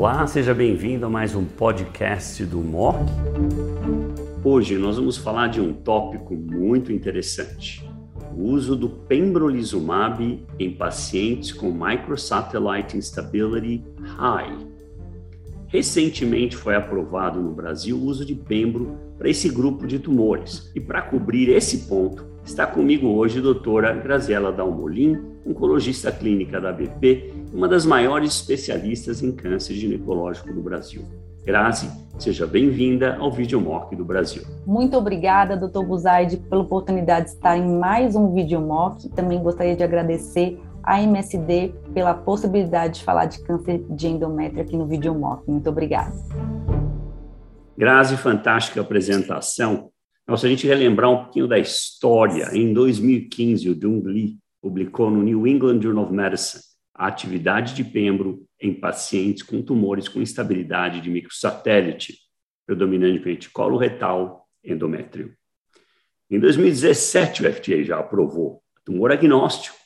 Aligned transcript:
Olá, 0.00 0.26
seja 0.26 0.54
bem-vindo 0.54 1.04
a 1.04 1.10
mais 1.10 1.34
um 1.34 1.44
podcast 1.44 2.42
do 2.46 2.56
MOC. 2.62 2.96
Hoje 4.42 4.78
nós 4.78 4.96
vamos 4.96 5.18
falar 5.18 5.48
de 5.48 5.60
um 5.60 5.74
tópico 5.74 6.34
muito 6.34 6.90
interessante: 6.90 7.86
o 8.34 8.44
uso 8.44 8.74
do 8.74 8.88
pembrolizumab 8.88 10.42
em 10.58 10.70
pacientes 10.70 11.52
com 11.52 11.70
microsatellite 11.70 12.96
instability 12.96 13.84
high. 14.16 14.56
Recentemente 15.66 16.56
foi 16.56 16.74
aprovado 16.74 17.38
no 17.38 17.52
Brasil 17.52 17.98
o 17.98 18.06
uso 18.06 18.24
de 18.24 18.34
pembro 18.34 18.96
para 19.18 19.28
esse 19.28 19.50
grupo 19.50 19.86
de 19.86 19.98
tumores. 19.98 20.72
E 20.74 20.80
para 20.80 21.02
cobrir 21.02 21.50
esse 21.50 21.86
ponto, 21.86 22.24
está 22.42 22.66
comigo 22.66 23.06
hoje 23.06 23.38
a 23.38 23.42
doutora 23.42 23.92
Graziela 23.92 24.50
Dalmolin, 24.50 25.20
oncologista 25.44 26.10
clínica 26.10 26.58
da 26.58 26.72
BP 26.72 27.39
uma 27.52 27.68
das 27.68 27.84
maiores 27.84 28.34
especialistas 28.34 29.22
em 29.22 29.32
câncer 29.32 29.74
ginecológico 29.74 30.52
do 30.52 30.60
Brasil. 30.60 31.02
Grazi, 31.44 31.90
seja 32.18 32.46
bem-vinda 32.46 33.16
ao 33.16 33.32
Videomock 33.32 33.96
do 33.96 34.04
Brasil. 34.04 34.42
Muito 34.66 34.96
obrigada, 34.96 35.56
doutor 35.56 35.84
Buzaide, 35.84 36.36
pela 36.36 36.62
oportunidade 36.62 37.26
de 37.26 37.32
estar 37.32 37.56
em 37.56 37.78
mais 37.78 38.14
um 38.14 38.32
Videomock. 38.32 39.08
Também 39.10 39.42
gostaria 39.42 39.74
de 39.74 39.82
agradecer 39.82 40.60
à 40.82 41.02
MSD 41.02 41.74
pela 41.92 42.14
possibilidade 42.14 42.98
de 42.98 43.04
falar 43.04 43.26
de 43.26 43.42
câncer 43.42 43.84
de 43.90 44.06
endométrio 44.06 44.62
aqui 44.62 44.76
no 44.76 44.86
Videomock. 44.86 45.50
Muito 45.50 45.68
obrigada. 45.68 46.12
Grazi, 47.76 48.16
fantástica 48.16 48.80
apresentação. 48.80 49.90
Nossa, 50.28 50.46
a 50.46 50.50
gente 50.50 50.66
relembrar 50.66 51.10
um 51.10 51.24
pouquinho 51.24 51.48
da 51.48 51.58
história. 51.58 52.50
Em 52.52 52.72
2015, 52.72 53.70
o 53.70 53.74
Dung 53.74 54.02
Lee 54.04 54.36
publicou 54.62 55.10
no 55.10 55.22
New 55.22 55.46
England 55.46 55.80
Journal 55.80 56.04
of 56.04 56.12
Medicine 56.12 56.62
a 57.00 57.06
atividade 57.06 57.72
de 57.72 57.82
pembro 57.82 58.46
em 58.60 58.74
pacientes 58.74 59.42
com 59.42 59.62
tumores 59.62 60.06
com 60.06 60.20
instabilidade 60.20 61.00
de 61.00 61.08
microsatélite, 61.08 62.18
predominantemente 62.66 63.48
colo 63.48 63.78
retal, 63.78 64.46
endométrio. 64.62 65.34
Em 66.28 66.38
2017, 66.38 67.42
o 67.42 67.50
FDA 67.54 67.82
já 67.82 67.98
aprovou 67.98 68.62
tumor 68.84 69.10
agnóstico. 69.10 69.78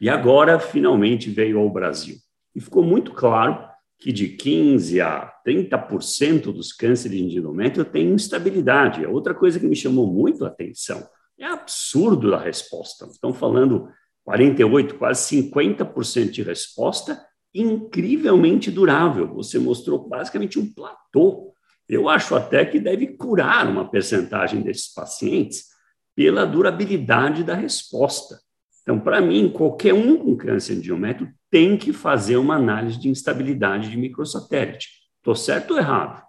E 0.00 0.08
agora, 0.08 0.58
finalmente, 0.58 1.28
veio 1.28 1.58
ao 1.58 1.68
Brasil. 1.68 2.16
E 2.54 2.62
ficou 2.62 2.82
muito 2.82 3.12
claro 3.12 3.68
que 3.98 4.10
de 4.10 4.30
15% 4.30 5.02
a 5.02 5.30
30% 5.46 6.44
dos 6.44 6.72
cânceres 6.72 7.18
de 7.18 7.36
endométrio 7.36 7.84
têm 7.84 8.10
instabilidade. 8.10 9.04
É 9.04 9.08
outra 9.08 9.34
coisa 9.34 9.60
que 9.60 9.66
me 9.66 9.76
chamou 9.76 10.10
muito 10.10 10.46
a 10.46 10.48
atenção. 10.48 11.06
É 11.38 11.44
absurdo 11.44 12.34
a 12.34 12.40
resposta. 12.40 13.04
Estão 13.04 13.34
falando 13.34 13.90
48, 14.24 14.96
quase 14.96 15.42
50% 15.42 16.30
de 16.30 16.42
resposta, 16.42 17.24
incrivelmente 17.54 18.70
durável. 18.70 19.34
Você 19.34 19.58
mostrou 19.58 20.08
basicamente 20.08 20.58
um 20.58 20.72
platô. 20.72 21.52
Eu 21.88 22.08
acho 22.08 22.34
até 22.34 22.64
que 22.64 22.80
deve 22.80 23.08
curar 23.08 23.68
uma 23.68 23.90
percentagem 23.90 24.62
desses 24.62 24.92
pacientes 24.92 25.66
pela 26.14 26.46
durabilidade 26.46 27.42
da 27.42 27.54
resposta. 27.54 28.38
Então, 28.82 28.98
para 28.98 29.20
mim, 29.20 29.50
qualquer 29.50 29.94
um 29.94 30.16
com 30.16 30.36
câncer 30.36 30.76
de 30.76 30.88
endométrio 30.88 31.32
tem 31.50 31.76
que 31.76 31.92
fazer 31.92 32.36
uma 32.36 32.56
análise 32.56 32.98
de 32.98 33.08
instabilidade 33.08 33.90
de 33.90 33.96
microsatélite. 33.96 34.88
Estou 35.18 35.36
certo 35.36 35.72
ou 35.72 35.78
errado? 35.78 36.22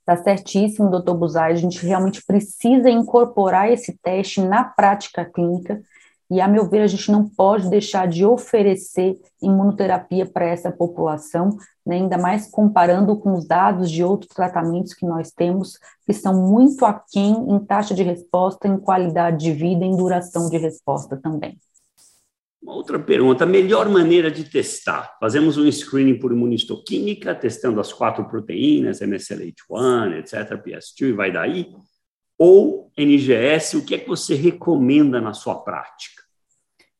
Está 0.00 0.16
certíssimo, 0.16 0.90
doutor 0.90 1.14
Buzai. 1.14 1.52
A 1.52 1.56
gente 1.56 1.84
realmente 1.84 2.24
precisa 2.24 2.88
incorporar 2.88 3.70
esse 3.70 3.98
teste 3.98 4.40
na 4.40 4.64
prática 4.64 5.24
clínica 5.24 5.82
e, 6.30 6.40
a 6.40 6.48
meu 6.48 6.68
ver, 6.68 6.80
a 6.80 6.86
gente 6.86 7.10
não 7.10 7.28
pode 7.28 7.70
deixar 7.70 8.06
de 8.06 8.24
oferecer 8.24 9.18
imunoterapia 9.42 10.26
para 10.26 10.46
essa 10.46 10.70
população, 10.70 11.56
né, 11.86 11.96
ainda 11.96 12.18
mais 12.18 12.50
comparando 12.50 13.16
com 13.18 13.32
os 13.32 13.46
dados 13.46 13.90
de 13.90 14.04
outros 14.04 14.34
tratamentos 14.34 14.92
que 14.92 15.06
nós 15.06 15.30
temos, 15.30 15.78
que 16.06 16.12
são 16.12 16.34
muito 16.34 16.84
aquém 16.84 17.32
em 17.32 17.58
taxa 17.60 17.94
de 17.94 18.02
resposta, 18.02 18.68
em 18.68 18.78
qualidade 18.78 19.44
de 19.44 19.52
vida, 19.52 19.84
em 19.84 19.96
duração 19.96 20.50
de 20.50 20.58
resposta 20.58 21.16
também. 21.16 21.58
Uma 22.62 22.74
outra 22.74 22.98
pergunta: 22.98 23.44
a 23.44 23.46
melhor 23.46 23.88
maneira 23.88 24.30
de 24.30 24.44
testar? 24.44 25.16
Fazemos 25.18 25.56
um 25.56 25.70
screening 25.70 26.18
por 26.18 26.32
imunistoquímica, 26.32 27.34
testando 27.34 27.80
as 27.80 27.92
quatro 27.92 28.28
proteínas, 28.28 29.00
MSLH1, 29.00 30.18
etc., 30.18 30.62
PS2, 30.62 31.08
e 31.08 31.12
vai 31.12 31.32
daí? 31.32 31.72
ou 32.38 32.92
NGS, 32.96 33.76
o 33.76 33.84
que 33.84 33.96
é 33.96 33.98
que 33.98 34.08
você 34.08 34.34
recomenda 34.34 35.20
na 35.20 35.34
sua 35.34 35.56
prática? 35.56 36.22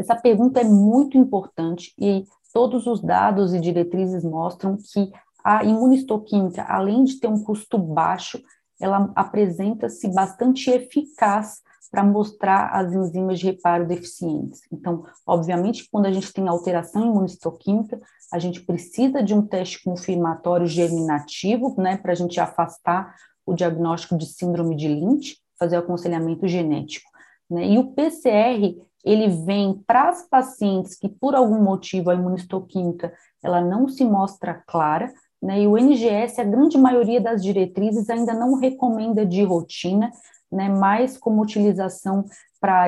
Essa 0.00 0.16
pergunta 0.16 0.60
é 0.60 0.64
muito 0.64 1.18
importante 1.18 1.92
e 1.98 2.24
todos 2.54 2.86
os 2.86 3.02
dados 3.02 3.52
e 3.52 3.60
diretrizes 3.60 4.24
mostram 4.24 4.78
que 4.78 5.12
a 5.44 5.62
imunistoquímica, 5.62 6.62
além 6.62 7.04
de 7.04 7.20
ter 7.20 7.28
um 7.28 7.44
custo 7.44 7.76
baixo, 7.76 8.42
ela 8.80 9.12
apresenta-se 9.14 10.08
bastante 10.08 10.70
eficaz 10.70 11.60
para 11.90 12.02
mostrar 12.02 12.70
as 12.70 12.94
enzimas 12.94 13.38
de 13.38 13.44
reparo 13.46 13.86
deficientes. 13.86 14.62
Então, 14.72 15.04
obviamente, 15.26 15.86
quando 15.92 16.06
a 16.06 16.12
gente 16.12 16.32
tem 16.32 16.48
alteração 16.48 17.04
imunistoquímica, 17.04 18.00
a 18.32 18.38
gente 18.38 18.62
precisa 18.62 19.22
de 19.22 19.34
um 19.34 19.46
teste 19.46 19.84
confirmatório 19.84 20.66
germinativo, 20.66 21.74
né, 21.76 21.98
para 21.98 22.12
a 22.12 22.14
gente 22.14 22.40
afastar 22.40 23.14
o 23.44 23.52
diagnóstico 23.52 24.16
de 24.16 24.24
síndrome 24.24 24.76
de 24.76 24.88
Lynch, 24.88 25.36
fazer 25.58 25.76
o 25.76 25.80
aconselhamento 25.80 26.48
genético. 26.48 27.10
Né? 27.50 27.66
E 27.66 27.78
o 27.78 27.92
PCR, 27.92 28.80
ele 29.04 29.28
vem 29.28 29.74
para 29.86 30.08
as 30.08 30.28
pacientes 30.28 30.94
que, 30.94 31.08
por 31.08 31.34
algum 31.34 31.62
motivo, 31.62 32.10
a 32.10 32.14
imunistoquímica 32.14 33.12
ela 33.42 33.60
não 33.60 33.88
se 33.88 34.04
mostra 34.04 34.62
clara, 34.66 35.12
né? 35.42 35.62
e 35.62 35.66
o 35.66 35.78
NGS, 35.78 36.40
a 36.40 36.44
grande 36.44 36.76
maioria 36.76 37.20
das 37.20 37.42
diretrizes 37.42 38.10
ainda 38.10 38.34
não 38.34 38.58
recomenda 38.58 39.24
de 39.24 39.42
rotina, 39.42 40.10
né? 40.52 40.68
mais 40.68 41.16
como 41.16 41.42
utilização 41.42 42.24
para 42.60 42.86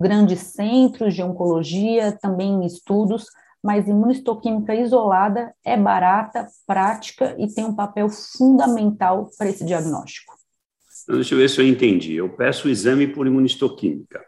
grandes 0.00 0.40
centros 0.40 1.14
de 1.14 1.22
oncologia, 1.22 2.12
também 2.12 2.54
em 2.54 2.66
estudos, 2.66 3.26
mas 3.62 3.88
imunistoquímica 3.88 4.74
isolada 4.74 5.52
é 5.64 5.76
barata, 5.76 6.46
prática 6.66 7.34
e 7.38 7.48
tem 7.52 7.64
um 7.64 7.74
papel 7.74 8.08
fundamental 8.08 9.30
para 9.36 9.48
esse 9.48 9.64
diagnóstico. 9.64 10.34
Então, 11.02 11.16
deixa 11.16 11.34
eu 11.34 11.38
ver 11.38 11.48
se 11.48 11.60
eu 11.60 11.66
entendi. 11.66 12.14
Eu 12.14 12.28
peço 12.28 12.68
o 12.68 12.70
exame 12.70 13.06
por 13.06 13.26
imunistoquímica. 13.26 14.24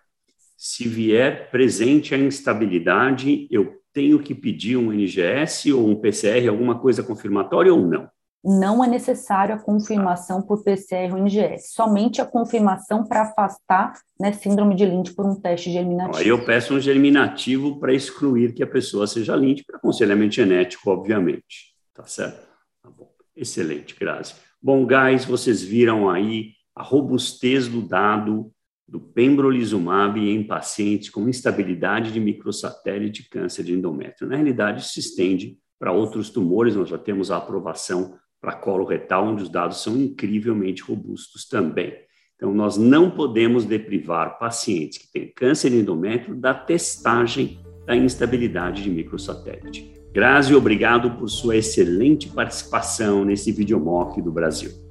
Se 0.61 0.89
vier 0.89 1.51
presente 1.51 2.15
a 2.15 2.19
instabilidade, 2.19 3.47
eu 3.49 3.81
tenho 3.93 4.19
que 4.19 4.35
pedir 4.35 4.77
um 4.77 4.93
NGS 4.93 5.73
ou 5.73 5.89
um 5.89 5.95
PCR, 5.95 6.49
alguma 6.49 6.79
coisa 6.79 7.03
confirmatória 7.03 7.73
ou 7.73 7.87
não? 7.87 8.11
não 8.45 8.85
é 8.85 8.89
necessário 8.89 9.55
a 9.55 9.59
confirmação 9.59 10.41
por 10.41 10.63
PCR 10.63 11.13
ou 11.13 11.19
NGS, 11.19 11.73
somente 11.75 12.21
a 12.21 12.27
confirmação 12.27 13.05
para 13.05 13.23
afastar 13.23 13.93
né, 14.19 14.33
síndrome 14.33 14.75
de 14.75 14.87
Lynch 14.87 15.13
por 15.13 15.27
um 15.27 15.35
teste 15.35 15.71
germinativo. 15.71 16.19
Aí 16.19 16.29
eu 16.29 16.45
peço 16.45 16.75
um 16.75 16.81
germinativo 16.81 17.79
para 17.79 17.93
excluir 17.93 18.55
que 18.55 18.63
a 18.63 18.67
pessoa 18.67 19.07
seja 19.07 19.35
Lynch, 19.35 19.65
para 19.65 19.77
aconselhamento 19.77 20.37
genético, 20.37 20.91
obviamente. 20.91 21.75
Tá 21.93 22.05
certo? 22.05 22.47
Tá 22.83 22.91
bom. 22.91 23.11
Excelente, 23.37 23.97
Grazi. 23.99 24.35
Bom, 24.63 24.87
guys, 24.87 25.25
vocês 25.25 25.63
viram 25.63 26.09
aí 26.09 26.53
a 26.75 26.83
robustez 26.83 27.69
do 27.69 27.83
dado 27.83 28.53
do 28.89 28.99
pembrolizumab 28.99 30.19
em 30.19 30.43
pacientes 30.43 31.11
com 31.11 31.29
instabilidade 31.29 32.11
de 32.11 32.19
microsatélite 32.19 33.23
de 33.23 33.29
câncer 33.29 33.63
de 33.63 33.75
endométrio. 33.75 34.29
Na 34.29 34.37
realidade, 34.37 34.87
se 34.87 34.99
estende 34.99 35.59
para 35.79 35.93
outros 35.93 36.31
tumores, 36.31 36.75
nós 36.75 36.89
já 36.89 36.97
temos 36.97 37.31
a 37.31 37.37
aprovação 37.37 38.15
para 38.41 38.55
colo 38.55 38.85
retal, 38.85 39.27
onde 39.27 39.43
os 39.43 39.51
dados 39.51 39.83
são 39.83 39.97
incrivelmente 39.97 40.83
robustos 40.83 41.47
também. 41.47 41.93
Então, 42.37 42.55
nós 42.55 42.77
não 42.77 43.11
podemos 43.11 43.65
deprivar 43.65 44.39
pacientes 44.39 44.99
que 44.99 45.13
têm 45.13 45.33
câncer 45.35 45.73
endométrio 45.73 46.35
da 46.37 46.55
testagem 46.55 47.61
da 47.85 47.97
instabilidade 47.97 48.83
de 48.83 48.91
microsatélite. 48.91 49.93
Grazi, 50.13 50.55
obrigado 50.55 51.19
por 51.19 51.29
sua 51.29 51.57
excelente 51.57 52.29
participação 52.29 53.25
nesse 53.25 53.53
videomock 53.53 54.23
do 54.23 54.33
Brasil. 54.33 54.88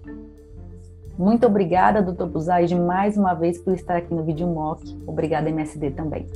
Muito 1.18 1.48
obrigada, 1.48 2.02
doutor 2.02 2.28
Buzaide, 2.28 2.76
mais 2.76 3.18
uma 3.18 3.34
vez 3.34 3.58
por 3.58 3.74
estar 3.74 3.98
aqui 3.98 4.14
no 4.14 4.24
videomock. 4.24 4.84
Obrigada, 5.08 5.50
MSD 5.50 5.92
também. 5.92 6.28